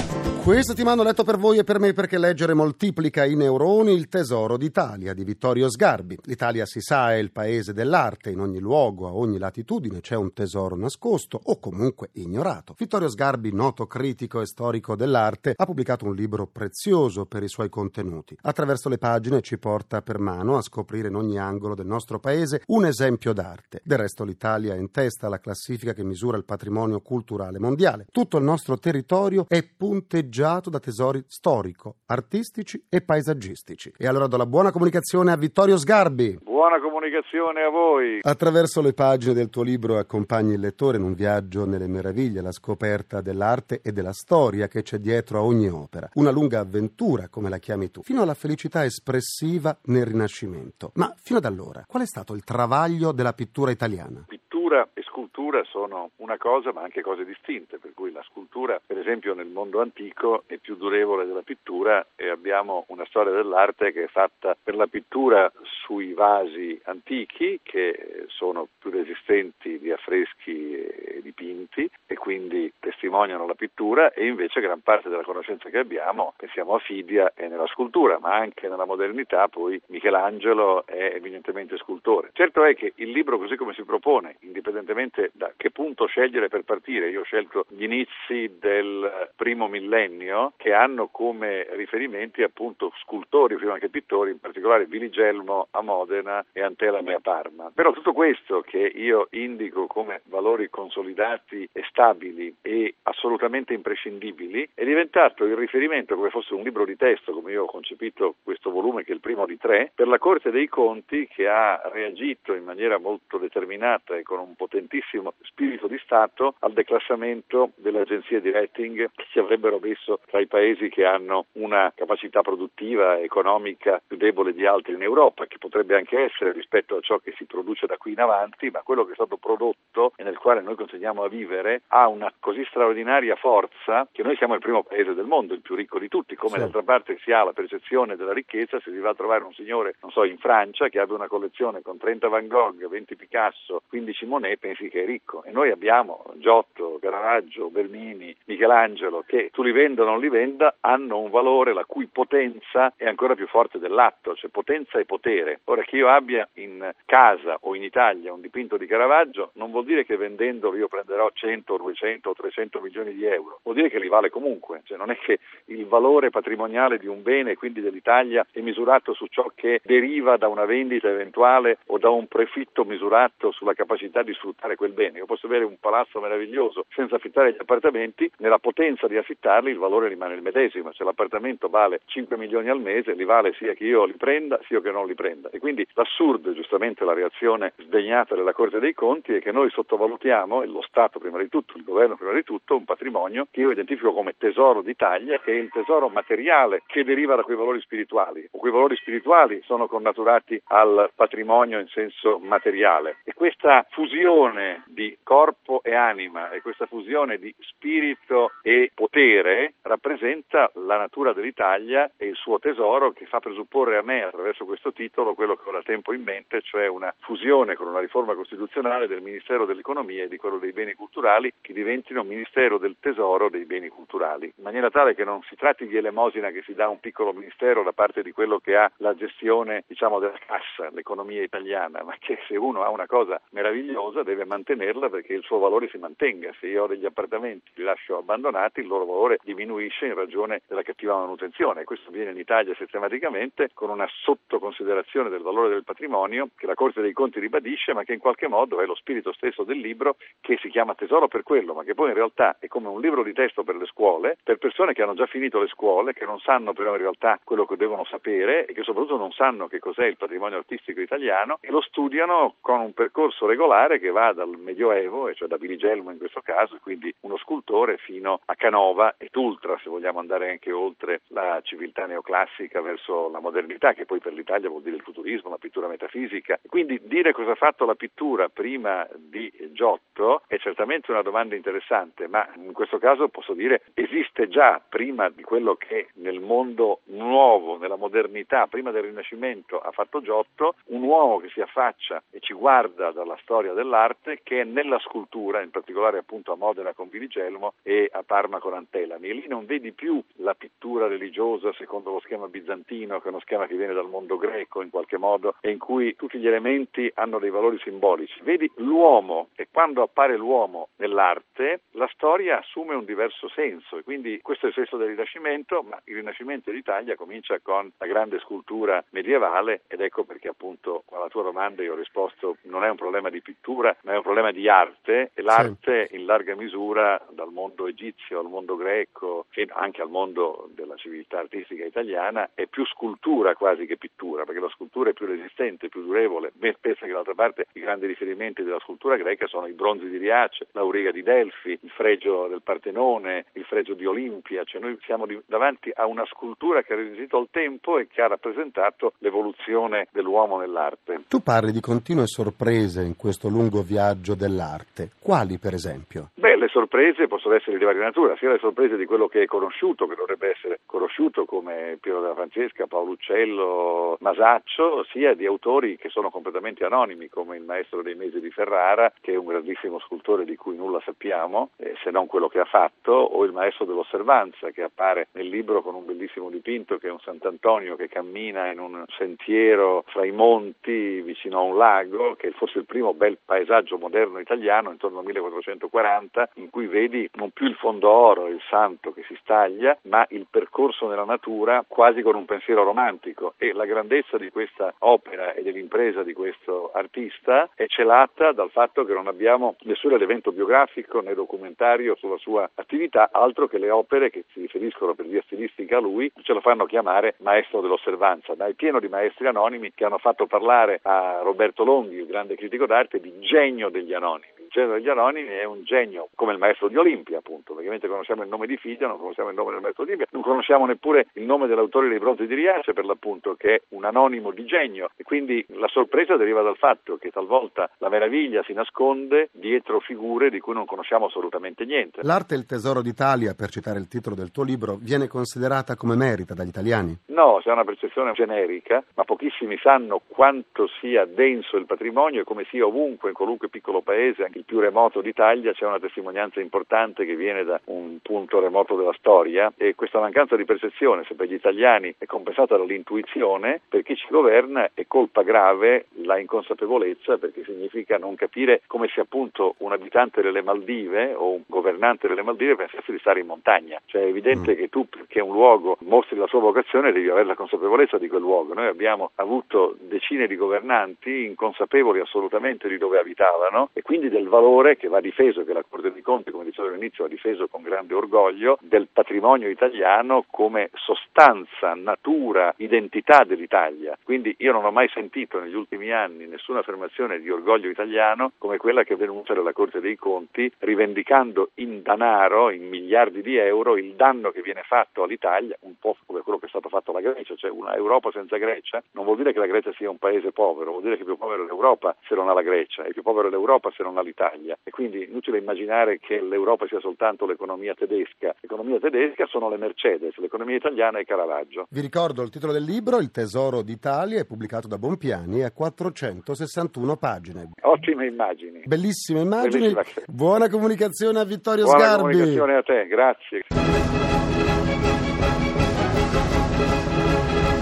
Questa 0.47 0.75
settimana 0.75 1.01
ho 1.01 1.05
letto 1.05 1.25
per 1.25 1.39
voi 1.39 1.59
e 1.59 1.65
per 1.65 1.81
me 1.81 1.93
perché 1.93 2.19
leggere 2.19 2.55
moltiplica 2.55 3.25
i 3.25 3.35
neuroni 3.35 3.93
il 3.93 4.07
tesoro 4.07 4.57
d'Italia 4.57 5.13
di 5.13 5.25
Vittorio 5.25 5.69
Sgarbi. 5.69 6.17
L'Italia 6.23 6.65
si 6.67 6.81
sa 6.81 7.11
è 7.11 7.17
il 7.17 7.33
paese 7.33 7.73
dell'arte, 7.73 8.31
in 8.31 8.39
ogni 8.39 8.61
luogo, 8.61 9.09
a 9.09 9.13
ogni 9.13 9.39
latitudine 9.39 10.01
c'è 10.01 10.15
un 10.15 10.33
tesoro 10.33 10.77
nascosto 10.77 11.41
o 11.43 11.59
comunque 11.59 12.11
ignorato. 12.13 12.77
Vittorio 12.79 13.09
Sgarbi, 13.09 13.53
noto 13.53 13.89
critico 13.89 14.41
e 14.41 14.47
storico 14.47 14.95
dell'arte, 14.95 15.55
ha 15.57 15.65
pubblicato 15.65 16.05
un 16.05 16.15
libro 16.15 16.47
prezioso 16.47 17.27
per 17.27 17.43
i 17.43 17.49
suoi 17.49 17.69
contenuti. 17.69 18.39
Attraverso 18.43 18.89
le 18.89 18.99
pagine 18.99 19.41
ci 19.41 19.59
porta 19.59 20.01
per 20.01 20.21
mano 20.21 20.57
a 20.57 20.63
scoprire 20.63 21.09
in 21.09 21.17
ogni 21.17 21.41
angolo 21.41 21.75
del 21.75 21.87
nostro 21.87 22.21
paese 22.21 22.63
un 22.67 22.87
esempio 22.87 23.33
d'arte. 23.33 23.81
Del 23.83 23.99
resto 23.99 24.23
l'Italia 24.23 24.75
è 24.75 24.79
in 24.79 24.93
testa 24.93 25.27
alla 25.27 25.41
classifica 25.41 25.93
che 25.93 26.05
misura 26.05 26.37
il 26.37 26.45
patrimonio 26.45 27.01
culturale 27.01 27.59
mondiale. 27.59 28.07
Tutto 28.13 28.39
il 28.39 28.45
nostro 28.45 28.79
territorio 28.79 29.45
è 29.49 29.65
punteggiato 29.65 30.35
pianeggiato 30.37 30.69
da 30.69 30.79
tesori 30.79 31.25
storico, 31.27 31.97
artistici 32.07 32.85
e 32.91 33.01
paesaggistici. 33.01 33.93
E 33.97 34.07
allora 34.07 34.27
do 34.27 34.37
la 34.37 34.45
buona 34.45 34.71
comunicazione 34.71 35.33
a 35.33 35.37
Vittorio 35.37 35.79
Sgarbi. 35.79 36.39
Buona 36.43 36.79
comunicazione 36.79 37.63
a 37.63 37.71
voi. 37.71 38.19
Attraverso 38.21 38.83
le 38.83 38.93
pagine 38.93 39.33
del 39.33 39.49
tuo 39.49 39.63
libro 39.63 39.97
accompagni 39.97 40.55
il 40.55 40.61
lettore 40.61 40.99
in 40.99 41.05
un 41.05 41.15
viaggio 41.15 41.65
nelle 41.65 41.87
meraviglie, 41.87 42.43
la 42.43 42.53
scoperta 42.53 43.23
dell'arte 43.23 43.81
e 43.83 43.93
della 43.93 44.13
storia 44.13 44.69
che 44.69 44.83
c'è 44.83 44.99
dietro 44.99 45.39
a 45.39 45.43
ogni 45.43 45.69
opera. 45.69 46.09
Una 46.15 46.31
lunga 46.31 46.61
avventura, 46.61 47.29
come 47.29 47.49
la 47.49 47.59
chiami 47.59 47.91
tu, 47.91 48.03
fino 48.03 48.21
alla 48.21 48.35
felicità 48.35 48.85
espressiva 48.85 49.77
nel 49.85 50.05
Rinascimento. 50.05 50.91
Ma 50.95 51.13
fino 51.17 51.39
ad 51.39 51.47
allora, 51.47 51.85
qual 51.87 52.03
è 52.03 52.07
stato 52.07 52.35
il 52.35 52.45
travaglio 52.45 53.13
della 53.13 53.33
pittura 53.33 53.71
italiana? 53.71 54.25
Pittura 54.27 54.89
e 54.93 55.03
scultura 55.17 55.65
sono 55.65 56.11
una 56.17 56.37
cosa 56.37 56.75
ma 56.75 56.83
anche 56.83 57.01
cose 57.01 57.25
distinte, 57.25 57.79
per 57.79 57.93
cui 57.95 58.13
la 58.13 58.23
scultura, 58.29 58.79
per 58.85 58.99
esempio 58.99 59.33
nel 59.33 59.47
mondo 59.47 59.81
antico, 59.81 60.43
è 60.47 60.59
più 60.59 60.77
durevole 60.77 61.25
della 61.25 61.41
pittura 61.41 62.07
e 62.15 62.29
abbiamo 62.29 62.85
una 62.89 63.07
storia 63.07 63.33
dell'arte 63.33 63.93
che 63.93 64.05
è 64.05 64.09
fatta 64.09 64.55
per 64.63 64.75
la 64.75 64.87
pittura 64.87 65.51
sui 65.63 66.13
vasi 66.13 66.79
antichi 66.85 67.61
che 67.63 68.27
sono 68.27 68.69
più 68.79 68.91
resistenti 68.91 69.79
di 69.79 69.91
affreschi 69.91 70.85
e 70.85 71.21
dipinti 71.23 71.89
e 72.07 72.15
quindi 72.17 72.71
testimoniano 72.79 73.47
la 73.47 73.55
pittura 73.55 74.13
e 74.13 74.27
invece 74.27 74.61
gran 74.61 74.83
parte 74.83 75.09
della 75.09 75.23
conoscenza 75.23 75.71
che 75.71 75.79
abbiamo, 75.79 76.35
pensiamo 76.37 76.75
a 76.75 76.79
Fidia, 76.79 77.33
è 77.35 77.49
nella 77.49 77.67
scultura, 77.69 78.19
ma 78.19 78.35
anche 78.35 78.69
nella 78.69 78.85
modernità 78.85 79.49
poi 79.49 79.81
Michelangelo 79.87 80.85
è 80.85 81.13
evidentemente 81.15 81.79
scultore. 81.79 82.31
Certo 82.35 82.65
è 82.65 82.75
che 82.75 82.93
il 82.97 83.11
libro 83.13 83.39
così 83.39 83.57
come 83.57 83.73
si 83.73 83.83
propone, 83.83 84.37
indipendentemente 84.41 85.05
da 85.33 85.53
che 85.57 85.71
punto 85.71 86.07
scegliere 86.07 86.49
per 86.49 86.63
partire, 86.63 87.09
io 87.09 87.21
ho 87.21 87.25
scelto 87.25 87.65
gli 87.69 87.85
inizi 87.85 88.59
del 88.59 89.31
primo 89.37 89.69
millennio 89.69 90.53
che 90.57 90.73
hanno 90.73 91.09
come 91.09 91.67
riferimenti 91.71 92.43
appunto 92.43 92.93
scultori 93.03 93.57
prima 93.57 93.79
che 93.79 93.89
pittori, 93.89 94.31
in 94.31 94.41
particolare 94.41 94.87
Viligelmo 94.87 95.69
a 95.71 95.83
Modena 95.83 96.45
e 96.53 96.63
Antelame 96.63 97.15
a 97.15 97.21
Parma. 97.21 97.71
Però 97.75 97.93
tutto 97.93 98.13
questo 98.13 98.61
che 98.61 98.79
io 98.79 99.29
indico 99.31 99.87
come 99.87 100.23
valori 100.25 100.69
consolidati 100.69 101.69
e 101.73 101.85
stabili 101.89 102.55
e 102.63 102.95
assolutamente 103.05 103.73
imprescindibili 103.73 104.69
è 104.75 104.85
diventato 104.85 105.45
il 105.45 105.57
riferimento 105.57 106.15
come 106.15 106.31
fosse 106.31 106.55
un 106.55 106.63
libro 106.63 106.85
di 106.85 106.97
testo, 106.97 107.33
come 107.33 107.53
io 107.53 107.65
ho 107.65 107.67
concepito 107.67 108.37
questo 108.43 108.71
volume 108.71 109.05
che 109.05 109.13
è 109.13 109.15
il 109.15 109.21
primo 109.21 109.47
di 109.47 109.57
tre, 109.57 109.93
per 109.95 110.09
la 110.09 110.19
Corte 110.19 110.51
dei 110.51 110.69
Conti 110.69 111.29
che 111.29 111.49
ha 111.49 111.81
reagito 111.93 112.55
in 112.55 112.65
maniera 112.65 112.99
molto 112.99 113.39
determinata 113.39 114.17
e 114.17 114.23
con 114.23 114.39
un 114.39 114.55
potentissimo 114.55 114.96
spirito 115.43 115.87
di 115.87 115.99
Stato 116.03 116.55
al 116.61 116.73
declassamento 116.73 117.71
delle 117.77 118.01
agenzie 118.01 118.41
di 118.41 118.51
rating 118.51 119.11
che 119.15 119.25
ci 119.31 119.39
avrebbero 119.39 119.79
messo 119.81 120.21
tra 120.27 120.41
i 120.41 120.47
paesi 120.47 120.89
che 120.89 121.05
hanno 121.05 121.47
una 121.53 121.93
capacità 121.95 122.43
produttiva 122.43 123.17
e 123.19 123.25
economica 123.25 124.01
più 124.07 124.17
debole 124.17 124.53
di 124.53 124.67
altri 124.67 124.95
in 124.95 125.03
Europa, 125.03 125.47
che 125.47 125.59
potrebbe 125.59 125.97
anche 125.97 126.19
essere 126.21 126.53
rispetto 126.53 126.97
a 126.97 127.01
ciò 127.01 127.19
che 127.19 127.33
si 127.37 127.45
produce 127.45 127.87
da 127.87 127.97
qui 127.97 128.13
in 128.13 128.21
avanti, 128.21 128.71
ma 128.71 128.81
quello 128.81 129.05
che 129.05 129.13
è 129.13 129.15
stato 129.15 129.37
prodotto 129.37 130.13
e 130.17 130.23
nel 130.23 130.39
quale 130.39 130.61
noi 130.61 130.75
continuiamo 130.75 131.23
a 131.23 131.29
vivere 131.29 131.83
ha 131.89 132.07
una 132.09 132.33
così 132.39 132.65
straordinaria 132.69 133.37
forza 133.37 134.09
che 134.13 134.23
noi 134.23 134.37
siamo 134.37 134.55
il 134.55 134.61
primo 134.61 134.83
paese 134.83 135.15
del 135.15 135.27
mondo, 135.27 135.55
il 135.55 135.61
più 135.61 135.75
ricco 135.75 135.99
di 135.99 136.09
tutti, 136.09 136.35
come 136.35 136.55
Sì. 136.55 136.59
d'altra 136.61 136.83
parte 136.83 137.19
si 137.23 137.33
ha 137.33 137.45
la 137.45 137.53
percezione 137.53 138.17
della 138.17 138.33
ricchezza 138.33 138.79
se 138.81 138.91
si 138.91 138.99
va 138.99 139.11
a 139.11 139.15
trovare 139.15 139.45
un 139.45 139.53
signore, 139.53 139.97
non 140.01 140.11
so, 140.11 140.25
in 140.25 140.39
Francia 140.39 140.89
che 140.89 140.99
abbia 141.01 141.15
una 141.15 141.29
collezione 141.29 141.83
con 141.83 141.99
30 141.99 142.29
Van 142.29 142.47
Gogh, 142.47 142.87
20 142.89 143.17
Picasso, 143.17 143.83
15 143.89 144.27
Monet, 144.27 144.59
pensi 144.59 144.86
che 144.89 145.03
è 145.03 145.07
ricco. 145.07 145.45
E 145.45 145.51
noi 145.51 145.71
abbiamo 145.71 146.25
Giotto, 146.37 146.99
Caravaggio, 147.01 147.71
Bernini, 147.71 148.35
Michelangelo 148.47 149.25
che 149.27 149.51
tu 149.53 149.63
li 149.63 149.73
venda 149.73 150.03
o 150.03 150.07
non 150.07 150.21
li 150.21 150.29
venda 150.29 150.77
hanno 150.81 151.19
un 151.19 151.31
valore 151.31 151.73
la 151.73 151.85
cui 151.85 152.07
potenza 152.07 152.93
è 152.97 153.07
ancora 153.07 153.35
più 153.35 153.47
forte 153.47 153.79
dell'atto, 153.79 154.35
cioè 154.35 154.51
potenza 154.51 154.99
e 154.99 155.05
potere. 155.05 155.61
Ora 155.65 155.83
che 155.83 155.97
io 155.97 156.09
abbia 156.09 156.49
in 156.55 156.91
casa 157.05 157.59
o 157.61 157.75
in 157.75 157.83
Italia 157.83 158.33
un 158.33 158.41
dipinto 158.41 158.77
di 158.77 158.87
Caravaggio 158.87 159.51
non 159.55 159.71
vuol 159.71 159.85
dire 159.85 160.05
che 160.05 160.17
vendendolo 160.17 160.77
io 160.77 160.89
prenderò 160.89 161.31
100, 161.33 161.77
200 161.77 162.31
o 162.31 162.35
300 162.35 162.81
milioni 162.81 163.15
di 163.15 163.25
euro, 163.25 163.61
vuol 163.63 163.77
dire 163.77 163.89
che 163.89 163.99
li 163.99 164.09
vale 164.09 164.31
comunque, 164.31 164.83
cioè 164.85 164.97
non 164.97 165.11
è 165.11 165.19
che 165.19 165.39
il 165.67 165.87
valore 165.87 166.31
patrimoniale 166.31 166.99
di 166.99 167.07
un 167.07 167.23
bene, 167.23 167.55
quindi 167.55 167.81
dell'Italia, 167.81 168.47
è 168.51 168.61
misurato 168.61 169.13
su 169.15 169.27
ciò 169.27 169.51
che 169.55 169.81
deriva 169.85 170.37
da 170.37 170.49
una 170.49 170.65
vendita 170.65 171.09
eventuale 171.09 171.79
o 171.87 171.99
da 171.99 172.11
un 172.11 172.27
prefitto 172.27 172.85
misurato 172.85 173.51
sulla 173.53 173.75
capacità 173.75 174.23
di 174.23 174.33
sfruttare 174.35 174.76
quel 174.77 174.93
bene. 174.93 175.19
Io 175.19 175.27
posso 175.27 175.47
avere 175.47 175.65
un 175.65 175.79
palazzo 175.81 176.21
meraviglioso 176.21 176.87
senza 176.91 177.17
affittare 177.17 177.53
gli 177.53 177.59
appartamenti, 177.59 178.31
nella 178.39 178.59
potenza 178.59 179.07
di 179.07 179.17
affittarli 179.17 179.71
il 179.71 179.79
valore 179.79 180.09
rimane 180.09 180.35
il 180.35 180.43
medesimo, 180.43 180.93
se 180.93 181.05
l'appartamento 181.05 181.69
vale 181.69 182.01
5 182.07 182.37
milioni 182.37 182.69
al 182.69 182.81
mese 182.81 183.15
li 183.15 183.25
vale 183.25 183.53
sia 183.55 183.75
che 183.75 183.85
io 183.85 184.05
li 184.05 184.17
prenda 184.17 184.59
sia 184.67 184.81
che 184.81 184.91
non 184.91 185.07
li 185.07 185.15
prenda. 185.15 185.51
E 185.51 185.59
quindi 185.59 185.87
l'assurdo, 185.95 186.53
giustamente 186.53 187.05
la 187.05 187.15
reazione 187.15 187.73
sdegnata 187.79 188.35
della 188.35 188.53
Corte 188.53 188.79
dei 188.79 188.95
Conti 188.95 189.35
è 189.35 189.41
che 189.41 189.53
noi 189.53 189.71
sottovalutiamo, 189.71 190.63
e 190.63 190.67
lo 190.67 190.83
Stato 190.83 191.19
prima 191.19 191.39
di 191.39 191.49
tutto, 191.49 191.77
il 191.77 191.85
governo 191.85 192.17
prima 192.17 192.33
di 192.33 192.43
tutto, 192.43 192.77
un 192.77 192.85
patrimonio 192.85 193.47
che 193.51 193.61
io 193.61 193.71
identifico 193.71 194.13
come 194.13 194.35
tesoro 194.39 194.83
d'Italia, 194.83 195.41
che 195.41 195.53
è 195.53 195.57
il 195.57 195.71
tesoro 195.71 196.09
materiale 196.09 196.83
che 196.87 197.05
deriva 197.05 197.35
da 197.35 197.43
quei 197.43 197.57
valori 197.57 197.81
spirituali, 197.81 198.47
o 198.51 198.59
quei 198.59 198.73
valori 198.73 198.97
spirituali 198.97 199.61
sono 199.65 199.87
connaturati 199.87 200.61
al 200.69 201.11
patrimonio 201.15 201.79
in 201.79 201.89
senso 201.89 202.39
materiale. 202.39 203.19
E 203.25 203.33
questa 203.35 203.87
fusione 203.91 204.66
di 204.87 205.17
corpo 205.23 205.81
e 205.83 205.95
anima 205.95 206.51
e 206.51 206.61
questa 206.61 206.87
fusione 206.87 207.39
di 207.39 207.55
spirito 207.61 208.53
e 208.63 208.91
potere 208.95 209.75
rappresenta 209.83 210.71
la 210.75 210.97
natura 210.97 211.33
dell'Italia 211.33 212.11
e 212.17 212.27
il 212.27 212.37
suo 212.37 212.59
tesoro 212.59 213.13
che 213.13 213.27
fa 213.27 213.41
presupporre 213.41 213.97
a 213.97 214.03
me 214.03 214.23
attraverso 214.23 214.65
questo 214.65 214.93
titolo 214.93 215.35
quello 215.35 215.57
che 215.57 215.69
ho 215.69 215.73
da 215.73 215.83
tempo 215.83 216.13
in 216.13 216.23
mente, 216.23 216.63
cioè 216.63 216.87
una 216.87 217.15
fusione 217.21 217.75
con 217.75 217.89
una 217.89 218.01
riforma 218.01 218.35
costituzionale 218.35 219.07
del 219.07 219.23
Ministero 219.23 219.65
dell'Economia 219.65 220.25
e 220.25 220.29
di 220.29 220.37
quello 220.37 220.59
dei 220.59 220.73
beni 220.73 220.95
culturali 220.95 221.53
che 221.61 221.73
diventino 221.73 222.23
Ministero 222.23 222.79
del 222.79 222.97
Tesoro 223.01 223.49
dei 223.49 223.65
beni 223.65 223.89
culturali, 223.89 224.53
in 224.57 224.63
maniera 224.63 224.91
tale 224.91 225.15
che 225.15 225.25
non 225.25 225.43
si 225.49 225.57
tratti 225.57 225.87
di 225.87 225.97
elemosina 225.97 226.51
che 226.51 226.63
si 226.63 226.75
dà 226.75 226.85
a 226.85 226.89
un 226.89 227.01
piccolo 227.01 227.33
ministero 227.33 227.83
da 227.83 227.93
parte 227.93 228.23
di 228.23 228.33
quello 228.33 228.59
che 228.59 228.77
ha 228.77 228.91
la 228.99 229.15
gestione 229.15 229.85
diciamo, 229.87 230.19
della 230.19 230.39
cassa, 230.47 230.91
l'economia 230.93 231.43
italiana, 231.43 232.03
ma 232.03 232.15
che 232.19 232.39
se 232.47 232.57
uno 232.57 232.83
ha 232.83 232.91
una 232.91 233.07
cosa 233.07 233.41
meravigliosa 233.51 234.23
deve 234.23 234.45
mantenerla 234.47 235.09
perché 235.09 235.35
il 235.35 235.43
suo 235.43 235.59
valore 235.59 235.89
si 235.89 235.99
mantenga. 235.99 236.55
Se 236.59 236.67
io 236.67 236.85
ho 236.85 236.87
degli 236.87 237.05
appartamenti 237.05 237.71
li 237.75 237.83
lascio 237.83 238.19
abbandonati, 238.19 238.81
il 238.81 238.87
loro 238.87 239.05
valore 239.05 239.39
diminuisce 239.43 240.07
in 240.07 240.15
ragione 240.15 240.63
della 240.67 240.83
cattiva 240.83 241.17
manutenzione. 241.19 241.85
Questo 241.85 242.09
avviene 242.09 242.31
in 242.31 242.39
Italia 242.39 242.75
sistematicamente 242.75 243.71
con 243.75 243.91
una 243.91 244.09
sottoconsiderazione 244.23 245.29
del 245.29 245.43
valore 245.43 245.69
del 245.69 245.85
patrimonio 245.85 246.49
che 246.57 246.67
la 246.67 246.75
Corte 246.75 247.01
dei 247.01 247.13
Conti 247.13 247.41
ribadisce, 247.41 247.93
ma 247.93 248.05
che 248.05 248.13
in 248.13 248.19
qualche 248.19 248.49
modo 248.49 248.81
è 248.81 248.87
lo 248.87 248.95
spirito 248.95 249.33
stesso 249.33 249.65
del 249.65 249.79
libro 249.79 250.17
che 250.41 250.57
si 250.61 250.69
chiama 250.69 250.95
Tesoro 250.95 251.29
per 251.29 251.43
quello, 251.43 251.75
ma 251.75 251.85
che 251.85 251.95
poi 251.95 252.09
in 252.09 252.15
realtà 252.15 252.57
è 252.59 252.69
come 252.69 252.89
un 252.89 253.01
libro 253.01 253.23
di 253.23 253.33
testo 253.33 253.65
per 253.65 253.77
le 253.77 253.87
scuole, 253.87 254.37
per 254.43 254.59
persone 254.59 254.93
che 254.93 255.03
hanno 255.03 255.15
già 255.15 255.27
finito 255.27 255.61
le 255.61 255.69
scuole, 255.69 256.13
che 256.13 256.25
non 256.25 256.39
sanno 256.41 256.73
però 256.73 256.93
in 256.93 257.01
realtà 257.01 257.39
quello 257.43 257.67
che 257.67 257.77
devono 257.77 258.05
sapere 258.05 258.67
e 258.67 258.73
che 258.73 258.83
soprattutto 258.83 259.17
non 259.17 259.33
sanno 259.33 259.67
che 259.67 259.79
cos'è 259.79 260.07
il 260.07 260.17
patrimonio 260.17 260.59
artistico 260.59 261.01
italiano 261.01 261.59
e 261.61 261.71
lo 261.71 261.81
studiano 261.81 262.55
con 262.61 262.81
un 262.81 262.93
percorso 262.93 263.47
regolare 263.47 263.99
che 263.99 264.11
va 264.11 264.27
dal 264.37 264.57
Medioevo, 264.57 265.29
e 265.29 265.35
cioè 265.35 265.49
da 265.49 265.57
Viligelmo 265.57 266.13
in 266.13 266.19
questo 266.19 266.43
caso, 266.43 266.79
quindi 266.81 267.13
uno 267.21 267.37
scultore, 267.39 267.97
fino 267.97 268.41
a 268.45 268.55
Canova 268.55 269.17
e 269.17 269.29
Tultra, 269.31 269.79
se 269.83 269.89
vogliamo 269.89 270.21
andare 270.21 270.51
anche 270.51 270.71
oltre 270.71 271.23
la 271.29 271.59
civiltà 271.63 272.07
neoclassica 272.07 272.81
verso 272.81 273.29
la 273.31 273.41
modernità, 273.41 273.95
che 273.95 274.05
poi 274.05 274.21
per 274.21 274.35
l'Italia 274.35 274.69
vuol 274.69 274.83
dire 274.83 274.97
il 274.97 275.03
futurismo, 275.03 275.51
la 275.51 275.59
pittura 275.59 275.89
metafisica. 275.89 276.61
Quindi 276.69 277.01
dire 277.05 277.33
cosa 277.33 277.53
ha 277.53 277.57
fatto 277.57 277.85
la 277.87 277.95
pittura 277.95 278.49
prima 278.49 279.09
di 279.17 279.51
Giotto 279.73 280.43
è 280.47 280.59
certamente 280.59 281.11
una 281.11 281.23
domanda 281.23 281.55
interessante, 281.57 282.29
ma 282.29 282.47
in 282.57 282.73
questo 282.73 282.99
caso 282.99 283.29
posso 283.29 283.55
dire 283.55 283.83
esiste 283.95 284.49
già 284.49 284.81
prima 284.87 285.31
di 285.31 285.43
quello 285.43 285.75
che 285.77 286.09
nel 286.15 286.41
mondo 286.41 287.01
nuovo, 287.07 287.79
nella 287.79 287.97
modernità, 287.97 288.67
prima 288.67 288.91
del 288.91 289.05
Rinascimento 289.05 289.81
ha 289.81 289.91
fatto 289.93 290.21
Giotto, 290.21 290.75
un 290.87 291.03
uomo 291.03 291.39
che 291.39 291.49
si 291.49 291.61
affaccia 291.61 292.23
e 292.31 292.41
ci 292.41 292.53
guarda 292.53 293.13
dalla 293.13 293.39
storia 293.41 293.73
dell'arte 293.73 294.26
che 294.43 294.61
è 294.61 294.65
nella 294.65 294.99
scultura, 294.99 295.63
in 295.63 295.71
particolare 295.71 296.19
appunto 296.19 296.53
a 296.53 296.57
Modena 296.57 296.93
con 296.93 297.09
Viligelmo 297.09 297.75
e 297.83 298.09
a 298.13 298.23
Parma 298.23 298.59
con 298.59 298.75
Antelami. 298.75 299.29
E 299.29 299.33
lì 299.33 299.47
non 299.47 299.67
vedi 299.67 299.93
più 299.93 300.23
la 300.37 300.55
pittura 300.55 301.07
religiosa 301.07 301.73
secondo 301.75 302.13
lo 302.13 302.21
schema 302.21 302.49
bizantino, 302.49 303.21
che 303.21 303.27
è 303.27 303.31
uno 303.31 303.41
schema 303.41 303.67
che 303.67 303.77
viene 303.77 303.95
dal 303.95 304.09
mondo 304.09 304.37
greco 304.37 304.83
in 304.83 304.91
qualche 304.91 305.19
modo 305.19 305.57
e 305.61 305.71
in 305.71 305.79
cui 305.79 306.17
tutti 306.17 306.39
gli 306.39 306.47
elementi 306.47 307.11
hanno 307.15 307.39
dei 307.39 307.51
valori 307.51 307.79
simbolici. 307.79 308.41
Vedi 308.43 308.71
l'uomo 308.77 309.49
e 309.55 309.69
quando 309.71 310.03
appare 310.03 310.37
l'uomo 310.37 310.89
nell'arte 310.97 311.81
la 311.93 312.09
storia 312.13 312.59
assume 312.59 312.95
un 312.95 313.05
diverso 313.05 313.49
senso 313.49 313.99
e 313.99 314.03
quindi 314.03 314.41
questo 314.43 314.67
è 314.67 314.69
il 314.69 314.75
senso 314.75 314.97
del 314.97 315.09
Rinascimento, 315.09 315.83
ma 315.83 316.01
il 316.05 316.17
Rinascimento 316.17 316.71
d'Italia 316.71 317.17
comincia 317.17 317.59
con 317.61 317.91
la 317.99 318.07
grande 318.07 318.39
scultura 318.41 319.03
medievale 319.11 319.83
ed 319.87 320.01
ecco 320.01 320.25
perché 320.25 320.49
appunto 320.49 321.05
alla 321.11 321.29
tua 321.29 321.43
domanda 321.43 321.83
io 321.83 321.93
ho 321.93 321.97
risposto 321.97 322.57
non 322.63 322.85
è 322.85 322.91
un 322.91 322.97
problema 322.97 323.31
di 323.31 323.41
pittura 323.41 323.97
ma 324.03 324.13
è 324.13 324.16
un 324.17 324.23
problema 324.23 324.51
di 324.51 324.69
arte 324.69 325.31
e 325.35 325.43
l'arte 325.43 326.09
sì. 326.09 326.17
in 326.17 326.27
larga 326.27 326.55
misura 326.55 327.21
dal 327.31 327.51
mondo 327.51 327.87
egizio 327.87 328.41
al 328.41 328.49
mondo 328.49 328.77
greco 328.77 329.47
e 329.55 329.67
anche 329.71 330.03
al 330.03 330.11
mondo 330.11 330.69
della 330.75 330.97
civiltà 330.97 331.39
artistica 331.39 331.85
italiana 331.85 332.51
è 332.55 332.67
più 332.67 332.85
scultura 332.87 333.55
quasi 333.55 333.87
che 333.87 333.97
pittura 333.97 334.45
perché 334.45 334.61
la 334.61 334.71
scultura 334.71 335.11
è 335.11 335.13
più 335.13 335.27
resistente, 335.27 335.89
più 335.89 336.05
durevole 336.05 336.53
ben 336.55 336.75
pensa 336.81 337.07
che 337.07 337.13
d'altra 337.13 337.35
parte 337.35 337.67
i 337.73 337.81
grandi 337.81 338.07
riferimenti 338.07 338.63
della 338.63 338.81
scultura 338.81 339.17
greca 339.17 339.47
sono 339.47 339.67
i 339.67 339.73
bronzi 339.73 340.09
di 340.09 340.19
Riace, 340.19 340.69
l'auriga 340.73 341.11
di 341.11 341.23
Delfi, 341.23 341.79
il 341.81 341.91
fregio 341.91 342.47
del 342.49 342.63
Partenone, 342.63 343.47
il 343.53 343.65
fregio 343.65 343.95
di 343.95 344.07
Olimpia, 344.07 344.65
cioè 344.65 344.81
noi 344.81 344.99
siamo 345.03 345.27
davanti 345.47 345.91
a 345.95 346.07
una 346.07 346.25
scultura 346.27 346.83
che 346.83 346.93
ha 346.93 346.97
resistito 346.97 347.39
al 347.39 347.49
tempo 347.51 347.99
e 347.99 348.09
che 348.09 348.23
ha 348.23 348.29
rappresentato 348.29 349.13
l'evoluzione 349.19 350.09
dell'uomo 350.13 350.59
nell'arte. 350.59 351.25
Tu 351.29 351.43
parli 351.43 351.73
di 351.73 351.81
continue 351.81 352.27
sorprese 352.27 353.03
in 353.03 353.17
questo 353.17 353.49
lungo 353.49 353.83
viaggio 353.83 354.06
dell'arte. 354.15 355.11
Quali, 355.21 355.59
per 355.59 355.75
esempio? 355.75 356.31
Beh, 356.35 356.57
le 356.57 356.69
sorprese 356.69 357.27
possono 357.27 357.55
essere 357.55 357.79
di 357.79 357.85
varia 357.85 358.03
natura, 358.03 358.37
sia 358.37 358.51
le 358.51 358.59
sorprese 358.59 358.97
di 358.97 359.05
quello 359.05 359.29
che 359.29 359.43
è 359.43 359.47
conosciuto, 359.47 360.07
che 360.07 360.15
dovrebbe 360.15 360.51
essere 360.51 360.81
conosciuto 360.87 361.45
come 361.45 361.99
Piero 362.01 362.21
della 362.21 362.35
Francesca, 362.35 362.87
Paolo 362.87 363.13
Uccello, 363.13 364.17
Masaccio, 364.21 365.05
sia 365.11 365.35
di 365.35 365.47
autori 365.47 365.97
che 365.97 366.09
sono 366.09 366.31
completamente 366.31 366.85
anonimi, 366.85 367.29
come 367.29 367.57
il 367.57 367.63
maestro 367.63 368.03
dei 368.03 368.15
mesi 368.15 368.41
di 368.41 368.51
Ferrara, 368.51 369.13
che 369.21 369.33
è 369.33 369.37
un 369.37 369.47
grandissimo 369.47 369.99
scultore 370.01 370.45
di 370.45 370.57
cui 370.57 370.77
nulla 370.77 371.01
sappiamo, 371.05 371.71
eh, 371.77 371.95
se 372.03 372.11
non 372.11 372.27
quello 372.27 372.49
che 372.49 372.61
ha 372.61 372.65
fatto, 372.65 373.13
o 373.13 373.45
il 373.45 373.53
maestro 373.53 373.85
dell'osservanza, 373.85 374.71
che 374.71 374.83
appare 374.83 375.29
nel 375.33 375.49
libro 375.49 375.83
con 375.83 375.95
un 375.95 376.05
bellissimo 376.05 376.51
dipinto 376.51 376.99
che 376.99 377.09
è 377.09 377.11
un 377.11 377.21
Sant'Antonio 377.21 377.97
che 377.97 378.09
cammina 378.09 378.71
in 378.71 378.79
un 378.79 379.05
sentiero 379.17 380.05
fra 380.07 380.25
i 380.25 380.31
monti 380.31 381.21
vicino 381.23 381.59
a 381.59 381.63
un 381.63 381.77
lago, 381.77 382.35
che 382.35 382.49
è 382.49 382.53
forse 382.53 382.79
il 382.79 382.85
primo 382.85 383.15
bel 383.15 383.39
paesaggio 383.45 383.96
moderno 383.99 384.39
italiano 384.39 384.91
intorno 384.91 385.19
al 385.19 385.25
1440, 385.25 386.51
in 386.55 386.71
cui 386.71 386.87
vedi 386.87 387.29
non 387.35 387.51
più 387.51 387.67
il 387.67 387.75
fondo 387.75 388.11
oro, 388.11 388.49
il 388.49 388.61
santo 388.69 389.13
che 389.13 389.25
si 389.27 389.37
staglia, 389.41 389.97
ma 390.03 390.27
il 390.31 390.47
percorso 390.51 391.09
nella 391.09 391.25
natura 391.25 391.85
quasi 391.87 392.23
con 392.23 392.35
un 392.35 392.45
pensiero 392.45 392.85
romantico. 392.85 393.55
E 393.59 393.73
la 393.73 393.85
grandezza 393.85 394.37
di 394.39 394.51
questa 394.51 394.95
opera 395.01 395.53
e 395.53 395.63
dell'impresa 395.63 396.23
di 396.23 396.33
questo 396.33 396.91
artista 396.93 397.69
è 397.75 397.87
celata 397.87 398.53
dal 398.53 398.71
fatto 398.71 399.05
che 399.05 399.13
non 399.13 399.27
abbiamo 399.27 399.77
nessun 399.83 400.13
elemento 400.13 400.53
biografico 400.53 401.21
né 401.21 401.35
documentario 401.35 402.17
sulla 402.17 402.39
sua 402.39 402.69
attività, 402.75 403.31
altro 403.33 403.67
che 403.67 403.79
le 403.79 403.91
opere 403.91 404.31
che 404.31 404.45
si 404.53 404.61
riferiscono 404.61 405.15
per 405.15 405.27
via 405.27 405.43
stilistica 405.43 405.99
a 405.99 406.01
lui, 406.01 406.31
ce 406.43 406.53
lo 406.53 406.61
fanno 406.61 406.87
chiamare 406.87 407.35
maestro 407.39 407.81
dell'osservanza, 407.81 408.55
ma 408.57 408.67
è 408.67 408.73
pieno 408.75 409.01
di 409.01 409.09
maestri 409.09 409.47
anonimi 409.47 409.93
che 409.95 410.05
hanno 410.05 410.19
fatto 410.19 410.47
parlare 410.47 411.01
a 411.03 411.41
Roberto 411.43 411.85
Longhi, 411.85 412.17
il 412.17 412.27
grande 412.27 412.57
critico 412.57 412.87
d'arte, 412.87 413.21
di 413.21 413.39
genio 413.41 413.86
degli 413.91 414.13
anonimi 414.13 414.56
genio 414.77 414.93
degli 414.93 415.09
Anonimi 415.09 415.49
è 415.49 415.65
un 415.65 415.83
genio 415.85 416.29
come 416.35 416.53
il 416.53 416.59
maestro 416.59 416.89
di 416.89 416.97
Olimpia, 416.97 417.39
appunto, 417.39 417.73
perché 417.73 417.89
mentre 417.89 418.09
conosciamo 418.09 418.43
il 418.43 418.49
nome 418.49 418.67
di 418.67 418.77
Fidia, 418.77 419.07
non 419.07 419.19
conosciamo 419.19 419.49
il 419.49 419.55
nome 419.55 419.73
del 419.73 419.81
maestro 419.81 420.05
di 420.05 420.11
Olimpia, 420.11 420.29
non 420.33 420.43
conosciamo 420.43 420.85
neppure 420.85 421.29
il 421.35 421.45
nome 421.45 421.67
dell'autore 421.67 422.09
dei 422.09 422.19
bronzi 422.19 422.47
di 422.47 422.55
Riace, 422.55 422.93
per 422.93 423.07
l'appunto, 423.07 423.55
che 423.55 423.75
è 423.75 423.81
un 423.91 424.05
anonimo 424.05 424.51
di 424.51 424.67
genio. 424.67 425.11
E 425.17 425.23
quindi 425.25 425.65
la 425.69 425.89
sorpresa 425.89 426.37
deriva 426.37 426.61
dal 426.61 426.77
fatto 426.77 427.17
che 427.17 427.31
talvolta 427.31 427.91
la 427.99 428.11
meraviglia 428.11 428.63
si 428.65 428.75
nasconde 428.75 429.49
dietro 429.53 430.01
figure 430.01 430.51
di 430.51 430.61
cui 430.61 430.75
non 430.75 430.85
conosciamo 430.85 431.27
assolutamente 431.27 431.85
niente. 431.85 432.21
L'arte 432.23 432.55
e 432.55 432.59
il 432.59 432.67
tesoro 432.67 433.01
d'Italia, 433.01 433.55
per 433.55 433.71
citare 433.71 433.99
il 433.99 434.09
titolo 434.09 434.35
del 434.35 434.51
tuo 434.51 434.65
libro, 434.65 434.97
viene 435.01 435.27
considerata 435.27 435.97
come 435.97 436.17
merita 436.17 436.53
dagli 436.53 436.69
italiani? 436.69 437.17
No, 437.27 437.61
c'è 437.63 437.73
una 437.73 437.85
percezione 437.85 438.33
generica, 438.33 439.03
ma 439.15 439.25
pochissimi 439.25 439.79
sanno 439.79 440.21
quanto 440.27 440.87
sia 441.01 441.25
denso 441.25 441.79
il 441.79 441.87
patrimonio 441.87 442.43
e 442.43 442.45
come 442.45 442.67
sia 442.69 442.87
ovunque, 442.87 443.31
in 443.31 443.35
qualunque 443.35 443.69
piccolo 443.69 444.03
paese, 444.03 444.45
anche 444.45 444.59
il 444.59 444.65
più 444.67 444.81
remoto 444.81 445.23
d'Italia, 445.23 445.73
c'è 445.73 445.87
una 445.87 446.01
testimonianza 446.01 446.61
importante 446.61 447.25
che 447.25 447.37
viene 447.37 447.65
da 447.65 447.81
un 447.87 448.19
punto 448.21 448.61
remoto 448.61 448.97
della 448.97 449.15
storia 449.17 449.73
e 449.77 449.95
questa 449.95 450.21
mancanza 450.21 450.57
di 450.57 450.65
percezione, 450.65 451.25
se 451.27 451.35
per 451.35 451.47
gli 451.47 451.55
italiani 451.55 452.15
è 452.19 452.27
compensata 452.27 452.77
dall'intuizione, 452.77 453.81
per 453.89 454.03
chi 454.03 454.17
ci 454.17 454.27
governa 454.29 454.91
è 454.93 455.07
colpa 455.07 455.43
grave 455.43 456.07
la 456.23 456.39
inconsapevolezza 456.39 457.39
perché 457.39 457.63
significa 457.65 458.19
non 458.19 458.35
capire 458.35 458.83
come 458.87 459.09
se 459.09 459.21
appunto 459.21 459.77
un 459.79 459.93
abitante 459.93 460.43
delle 460.43 460.63
Maldive 460.63 461.35
o 461.35 461.53
un 461.53 461.63
governante 461.67 462.29
delle 462.29 462.43
Maldive 462.43 462.77
pensasse 462.77 463.13
di 463.13 463.19
stare 463.19 463.41
in 463.41 463.47
montagna. 463.47 464.01
Cioè 464.05 464.23
è 464.23 464.27
evidente 464.27 464.73
mm. 464.73 464.77
che 464.77 464.89
tu 464.89 465.09
perché 465.09 465.41
un 465.41 465.53
luogo 465.53 465.97
mostri 466.01 466.37
la 466.37 466.47
sua 466.49 466.61
vocazione 466.61 467.13
devi 467.13 467.29
avere 467.29 467.47
la 467.47 467.55
consapevolezza 467.55 468.19
di 468.19 468.29
quel 468.29 468.41
luogo. 468.41 468.75
Noi 468.75 468.89
abbiamo 468.89 469.31
avuto 469.37 469.97
decine 470.01 470.47
di 470.47 470.57
governanti 470.57 471.45
inconsapevoli 471.45 472.21
assolutamente 472.21 472.89
di 472.89 472.99
dove 472.99 473.19
abitavano 473.19 473.91
e 473.93 474.03
quindi 474.03 474.29
del 474.29 474.46
valore 474.49 474.97
che 474.97 475.09
va 475.09 475.21
difeso, 475.21 475.65
che 475.65 475.73
la 475.73 475.85
Corte 475.89 476.13
dei 476.13 476.23
Conti, 476.23 476.51
come 476.51 476.65
dicevo 476.65 476.89
all'inizio, 476.89 477.25
ha 477.25 477.29
difeso 477.29 477.69
con 477.69 477.83
grande 477.83 478.15
orgoglio, 478.15 478.79
del 478.81 479.09
patrimonio 479.13 479.69
italiano 479.69 480.45
come 480.51 480.91
sostanza, 480.95 481.95
natura, 481.95 482.73
identità 482.79 483.45
dell'Italia. 483.45 484.17
Quindi 484.23 484.55
io 484.59 484.73
non 484.73 484.85
ho 484.85 484.91
mai 484.91 485.09
sentito 485.09 485.61
negli 485.61 485.75
ultimi 485.75 486.13
anni 486.13 486.47
nessuna 486.47 486.81
affermazione 486.81 487.41
di 487.41 487.51
orgoglio 487.51 487.89
italiano 487.89 488.53
come 488.59 488.77
quella 488.77 489.05
che 489.05 489.15
è 489.15 489.17
venuta 489.17 489.55
dalla 489.55 489.73
Corte 489.73 490.01
dei 490.01 490.17
Conti, 490.17 490.71
rivendicando 490.79 491.71
in 491.75 492.03
denaro, 492.03 492.71
in 492.71 492.89
miliardi 492.89 493.43
di 493.43 493.57
euro, 493.57 493.97
il 493.97 494.15
danno 494.15 494.51
che 494.51 494.63
viene 494.63 494.83
fatto 494.87 495.23
all'Italia, 495.23 495.77
un 495.81 495.95
po' 495.99 496.17
come 496.27 496.41
quello 496.41 496.59
che 496.59 496.67
è 496.67 496.69
stato 496.69 496.89
fatto 496.89 497.11
alla 497.11 497.21
Grecia, 497.21 497.55
cioè 497.57 497.71
una 497.71 497.95
Europa 497.95 498.31
senza 498.31 498.57
Grecia, 498.57 499.03
non 499.13 499.25
vuol 499.25 499.37
dire 499.37 499.53
che 499.53 499.59
la 499.59 499.67
Grecia 499.67 499.93
sia 499.97 500.11
un 500.11 500.19
paese 500.19 500.53
povero, 500.53 500.93
vuol 500.93 501.03
dire 501.03 501.17
che 501.17 501.23
è 501.23 501.25
più 501.25 501.37
povera 501.37 501.65
l'Europa 501.65 502.15
se 502.27 502.35
non 502.35 502.49
ha 502.49 502.53
la 502.53 502.63
Grecia, 502.63 503.05
è 503.05 503.13
più 503.13 503.23
povera 503.23 503.49
l'Europa 503.49 503.91
se 503.91 504.03
non 504.03 504.17
ha 504.17 504.23
l'Italia 504.23 504.36
l'Italia 504.37 504.77
e 504.83 504.91
quindi 504.91 505.25
inutile 505.25 505.59
immaginare 505.59 506.19
che 506.19 506.41
l'Europa 506.41 506.87
sia 506.87 507.01
soltanto 507.01 507.47
l'economia 507.47 507.95
tedesca. 507.95 508.55
L'economia 508.61 508.99
tedesca 508.99 509.47
sono 509.47 509.71
le 509.71 509.79
Mercedes, 509.79 510.37
l'economia 510.37 510.77
italiana 510.77 511.19
è 511.19 511.25
Caravaggio. 511.25 511.87
Vi 511.89 512.01
ricordo 512.01 512.43
il 512.43 512.51
titolo 512.51 512.73
del 512.73 512.85
libro, 512.85 513.19
Il 513.19 513.31
tesoro 513.31 513.81
d'Italia, 513.81 514.41
è 514.41 514.45
pubblicato 514.45 514.87
da 514.87 514.99
Bonpiani 514.99 515.63
a 515.63 515.73
461 515.73 517.17
pagine. 517.17 517.71
Ottime 517.81 518.27
immagini. 518.27 518.83
Bellissime 518.85 519.41
immagini. 519.41 519.93
Bellissima. 519.93 520.27
Buona 520.27 520.69
comunicazione 520.69 521.39
a 521.39 521.45
Vittorio 521.45 521.85
Buona 521.85 521.99
Sgarbi. 521.99 522.23
comunicazione 522.23 522.77
a 522.77 522.83
te, 522.83 523.07
grazie. 523.07 523.63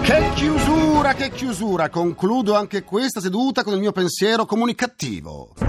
Che 0.03 0.29
chiusura, 0.35 1.13
che 1.13 1.29
chiusura! 1.31 1.89
Concludo 1.89 2.53
anche 2.53 2.83
questa 2.83 3.19
seduta 3.19 3.63
con 3.63 3.73
il 3.73 3.79
mio 3.79 3.91
pensiero 3.91 4.45
comunicativo. 4.45 5.64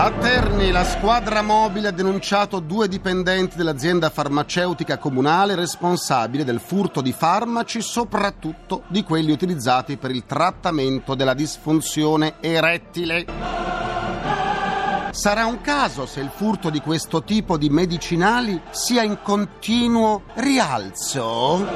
A 0.00 0.12
Terni 0.12 0.70
la 0.70 0.84
squadra 0.84 1.42
mobile 1.42 1.88
ha 1.88 1.90
denunciato 1.90 2.60
due 2.60 2.86
dipendenti 2.86 3.56
dell'azienda 3.56 4.10
farmaceutica 4.10 4.96
comunale 4.96 5.56
responsabili 5.56 6.44
del 6.44 6.60
furto 6.60 7.00
di 7.00 7.10
farmaci, 7.10 7.82
soprattutto 7.82 8.84
di 8.86 9.02
quelli 9.02 9.32
utilizzati 9.32 9.96
per 9.96 10.12
il 10.12 10.24
trattamento 10.24 11.16
della 11.16 11.34
disfunzione 11.34 12.34
erettile. 12.38 13.26
Sarà 15.10 15.46
un 15.46 15.60
caso 15.62 16.06
se 16.06 16.20
il 16.20 16.30
furto 16.32 16.70
di 16.70 16.78
questo 16.78 17.24
tipo 17.24 17.58
di 17.58 17.68
medicinali 17.68 18.62
sia 18.70 19.02
in 19.02 19.18
continuo 19.20 20.22
rialzo? 20.34 21.66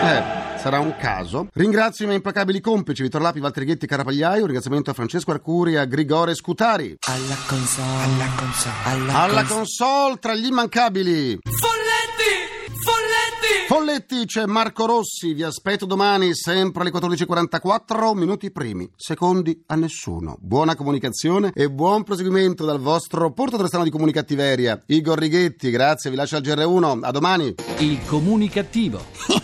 Eh. 0.00 0.43
Sarà 0.64 0.80
un 0.80 0.96
caso. 0.98 1.48
Ringrazio 1.52 2.04
i 2.04 2.06
miei 2.06 2.16
implacabili 2.16 2.58
complici 2.58 3.02
Vittor 3.02 3.20
Lapi, 3.20 3.38
Valtteri 3.38 3.66
Ghetti, 3.66 3.86
Carapagliaio. 3.86 4.38
Un 4.38 4.44
ringraziamento 4.46 4.88
a 4.88 4.94
Francesco 4.94 5.30
Arcuri 5.30 5.74
e 5.74 5.76
a 5.76 5.84
Grigore 5.84 6.34
Scutari. 6.34 6.96
Alla 7.06 7.36
console, 7.46 8.02
alla 8.02 8.30
console, 8.34 8.74
alla, 8.84 9.12
Alla 9.24 9.40
console. 9.44 9.58
console 9.58 10.16
tra 10.20 10.34
gli 10.34 10.46
immancabili. 10.46 11.38
Folletti! 11.42 12.72
Folletti! 12.82 13.66
Folletti 13.68 14.24
c'è 14.24 14.46
Marco 14.46 14.86
Rossi. 14.86 15.34
Vi 15.34 15.42
aspetto 15.42 15.84
domani 15.84 16.34
sempre 16.34 16.80
alle 16.80 16.92
14.44. 16.92 18.16
Minuti 18.16 18.50
primi, 18.50 18.90
secondi 18.96 19.62
a 19.66 19.74
nessuno. 19.74 20.38
Buona 20.40 20.76
comunicazione 20.76 21.52
e 21.54 21.70
buon 21.70 22.04
proseguimento 22.04 22.64
dal 22.64 22.80
vostro 22.80 23.30
portatore 23.32 23.68
strano 23.68 23.84
di 23.84 23.90
comunicattiveria. 23.90 24.82
Igor 24.86 25.18
Righetti, 25.18 25.68
grazie, 25.68 26.08
vi 26.08 26.16
lascio 26.16 26.36
al 26.36 26.42
GR1. 26.42 27.00
A 27.02 27.10
domani. 27.10 27.54
Il 27.80 27.98
comunicativo. 28.06 29.42